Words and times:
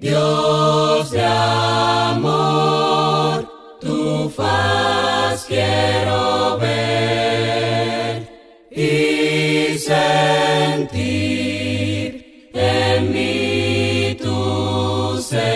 Dios 0.00 1.10
de 1.10 1.24
amor, 1.24 2.18
tu 3.80 4.28
faz 4.28 5.44
quiero 5.46 6.58
ver 6.58 8.28
y 8.70 9.78
sentir 9.78 10.90
en 12.52 13.12
mí 13.12 14.16
tu 14.20 15.18
ser. 15.22 15.46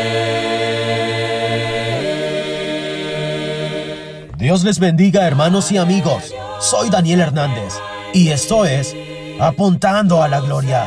Dios 4.39 4.65
les 4.65 4.79
bendiga 4.79 5.27
hermanos 5.27 5.71
y 5.73 5.77
amigos. 5.77 6.33
Soy 6.61 6.91
Daniel 6.91 7.21
Hernández 7.21 7.75
y 8.13 8.29
esto 8.29 8.67
es 8.67 8.95
Apuntando 9.41 10.23
a 10.23 10.29
la 10.29 10.41
Gloria. 10.41 10.87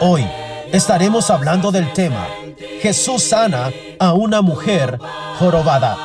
Hoy 0.00 0.26
estaremos 0.70 1.30
hablando 1.30 1.72
del 1.72 1.90
tema 1.94 2.28
Jesús 2.82 3.22
sana 3.22 3.72
a 3.98 4.12
una 4.12 4.42
mujer 4.42 4.98
jorobada. 5.38 5.96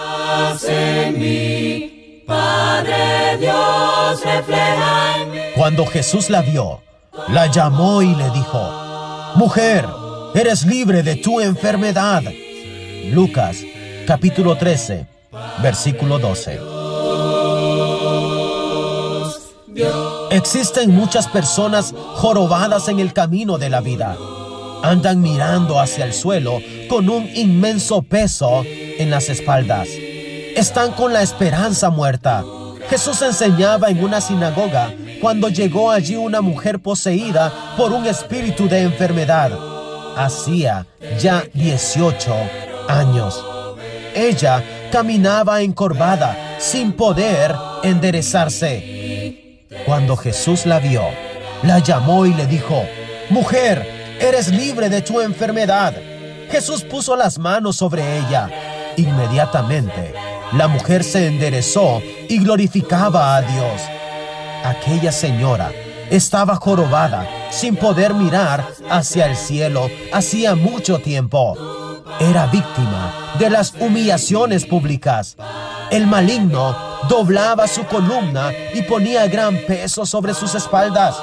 Cuando 5.55 5.85
Jesús 5.85 6.29
la 6.29 6.41
vio, 6.41 6.81
la 7.27 7.47
llamó 7.47 8.01
y 8.01 8.15
le 8.15 8.29
dijo, 8.31 9.33
Mujer, 9.35 9.85
eres 10.33 10.65
libre 10.65 11.03
de 11.03 11.17
tu 11.17 11.41
enfermedad. 11.41 12.23
Lucas 13.11 13.57
capítulo 14.07 14.55
13, 14.57 15.12
versículo 15.61 16.19
12. 16.19 16.59
Existen 20.31 20.91
muchas 20.91 21.27
personas 21.27 21.93
jorobadas 22.15 22.87
en 22.87 22.99
el 22.99 23.13
camino 23.13 23.57
de 23.57 23.69
la 23.69 23.81
vida. 23.81 24.17
Andan 24.83 25.21
mirando 25.21 25.79
hacia 25.79 26.05
el 26.05 26.13
suelo 26.13 26.59
con 26.89 27.09
un 27.09 27.29
inmenso 27.35 28.01
peso 28.01 28.63
en 28.65 29.09
las 29.09 29.29
espaldas. 29.29 29.87
Están 30.55 30.91
con 30.91 31.13
la 31.13 31.21
esperanza 31.21 31.89
muerta. 31.89 32.43
Jesús 32.89 33.21
enseñaba 33.21 33.89
en 33.89 34.03
una 34.03 34.21
sinagoga 34.21 34.93
cuando 35.21 35.49
llegó 35.49 35.89
allí 35.89 36.15
una 36.15 36.41
mujer 36.41 36.79
poseída 36.79 37.51
por 37.77 37.91
un 37.93 38.05
espíritu 38.05 38.67
de 38.67 38.81
enfermedad. 38.81 39.51
Hacía 40.17 40.85
ya 41.19 41.43
18 41.53 42.33
años. 42.89 43.43
Ella 44.13 44.63
caminaba 44.93 45.63
encorvada, 45.63 46.37
sin 46.59 46.91
poder 46.93 47.55
enderezarse. 47.81 49.65
Cuando 49.87 50.15
Jesús 50.15 50.67
la 50.67 50.77
vio, 50.77 51.01
la 51.63 51.79
llamó 51.79 52.27
y 52.27 52.33
le 52.35 52.45
dijo, 52.45 52.85
Mujer, 53.31 54.15
eres 54.19 54.49
libre 54.49 54.89
de 54.89 55.01
tu 55.01 55.19
enfermedad. 55.19 55.95
Jesús 56.51 56.83
puso 56.83 57.15
las 57.15 57.39
manos 57.39 57.75
sobre 57.75 58.19
ella. 58.19 58.51
Inmediatamente, 58.95 60.13
la 60.51 60.67
mujer 60.67 61.03
se 61.03 61.25
enderezó 61.25 61.99
y 62.29 62.37
glorificaba 62.37 63.35
a 63.35 63.41
Dios. 63.41 63.81
Aquella 64.63 65.11
señora 65.11 65.71
estaba 66.11 66.57
jorobada, 66.57 67.27
sin 67.49 67.77
poder 67.77 68.13
mirar 68.13 68.67
hacia 68.91 69.25
el 69.25 69.37
cielo 69.37 69.89
hacía 70.13 70.53
mucho 70.53 70.99
tiempo. 70.99 71.82
Era 72.19 72.45
víctima 72.47 73.13
de 73.39 73.49
las 73.49 73.73
humillaciones 73.79 74.65
públicas. 74.65 75.35
El 75.91 76.07
maligno 76.07 76.75
doblaba 77.09 77.67
su 77.67 77.83
columna 77.85 78.51
y 78.73 78.81
ponía 78.83 79.27
gran 79.27 79.57
peso 79.67 80.05
sobre 80.05 80.33
sus 80.33 80.55
espaldas. 80.55 81.15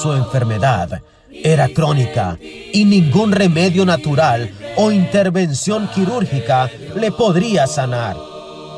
Su 0.00 0.12
enfermedad 0.12 1.00
era 1.30 1.68
crónica 1.68 2.38
y 2.40 2.84
ningún 2.84 3.32
remedio 3.32 3.84
natural 3.84 4.50
o 4.76 4.90
intervención 4.90 5.88
quirúrgica 5.94 6.70
le 6.94 7.12
podría 7.12 7.66
sanar. 7.66 8.16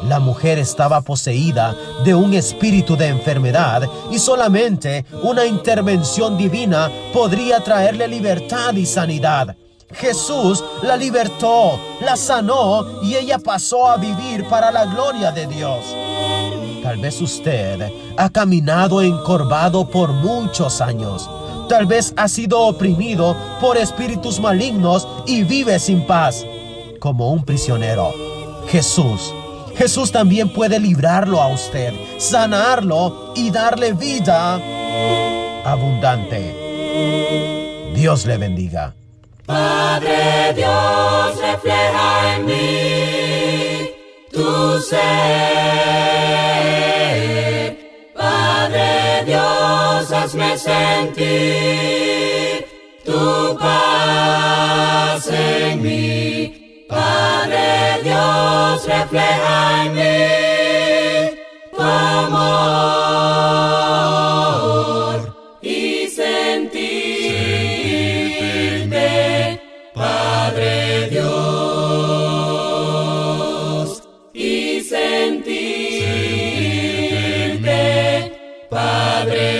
La 0.04 0.20
mujer 0.20 0.58
estaba 0.58 1.00
poseída 1.00 1.74
de 2.04 2.14
un 2.14 2.34
espíritu 2.34 2.97
de 2.97 3.08
enfermedad 3.08 3.82
y 4.10 4.18
solamente 4.18 5.04
una 5.22 5.44
intervención 5.44 6.38
divina 6.38 6.91
podría 7.12 7.60
traerle 7.60 8.06
libertad 8.06 8.74
y 8.74 8.86
sanidad. 8.86 9.56
Jesús 9.93 10.62
la 10.82 10.97
libertó, 10.97 11.81
la 12.00 12.16
sanó 12.16 13.03
y 13.03 13.15
ella 13.15 13.38
pasó 13.38 13.88
a 13.88 13.97
vivir 13.97 14.47
para 14.49 14.71
la 14.71 14.84
gloria 14.84 15.32
de 15.32 15.47
Dios. 15.47 15.84
Tal 16.82 16.99
vez 16.99 17.21
usted 17.21 17.91
ha 18.16 18.31
caminado 18.31 19.03
encorvado 19.03 19.88
por 19.88 20.12
muchos 20.12 20.81
años. 20.81 21.28
Tal 21.69 21.87
vez 21.87 22.12
ha 22.16 22.28
sido 22.28 22.60
oprimido 22.60 23.37
por 23.60 23.77
espíritus 23.77 24.41
malignos 24.41 25.06
y 25.27 25.43
vive 25.44 25.78
sin 25.78 26.06
paz, 26.06 26.44
como 27.00 27.31
un 27.31 27.44
prisionero. 27.44 28.12
Jesús, 28.69 29.32
Jesús 29.75 30.12
también 30.12 30.53
puede 30.53 30.81
librarlo 30.81 31.41
a 31.41 31.48
usted, 31.48 31.94
sanarlo 32.19 33.32
y 33.37 33.50
darle 33.50 33.93
vida 33.93 34.60
abundante. 35.65 36.54
Dios 37.94 38.27
le 38.27 38.38
bendiga. 38.38 38.97
Padre 39.48 40.53
Dios, 40.54 41.41
refleja 41.41 42.34
en 42.34 42.44
mí 42.44 43.91
tu 44.31 44.78
ser. 44.78 44.98
Padre 48.14 49.25
Dios, 49.25 50.12
hazme 50.12 50.59
sentir 50.59 51.26
tu 53.06 53.56
paz 53.59 55.26
en 55.28 55.80
mí. 55.80 56.84
Padre 56.86 58.03
Dios, 58.03 58.84
refleja 58.86 59.86
en 59.86 59.94
mí 59.94 60.57
Padre. 79.18 79.57